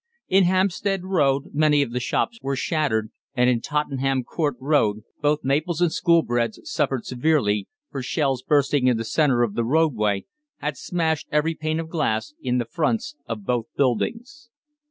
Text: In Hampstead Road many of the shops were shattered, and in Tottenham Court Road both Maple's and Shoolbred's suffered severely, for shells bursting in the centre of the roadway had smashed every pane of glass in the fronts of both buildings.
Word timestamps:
In 0.27 0.45
Hampstead 0.45 1.03
Road 1.03 1.53
many 1.53 1.83
of 1.83 1.91
the 1.91 1.99
shops 1.99 2.39
were 2.41 2.55
shattered, 2.55 3.11
and 3.35 3.51
in 3.51 3.61
Tottenham 3.61 4.23
Court 4.23 4.55
Road 4.59 5.01
both 5.21 5.43
Maple's 5.43 5.79
and 5.79 5.91
Shoolbred's 5.91 6.59
suffered 6.63 7.05
severely, 7.05 7.67
for 7.91 8.01
shells 8.01 8.41
bursting 8.41 8.87
in 8.87 8.97
the 8.97 9.05
centre 9.05 9.43
of 9.43 9.53
the 9.53 9.63
roadway 9.63 10.25
had 10.57 10.75
smashed 10.75 11.27
every 11.31 11.53
pane 11.53 11.79
of 11.79 11.87
glass 11.87 12.33
in 12.41 12.57
the 12.57 12.65
fronts 12.65 13.15
of 13.27 13.45
both 13.45 13.67
buildings. 13.77 14.49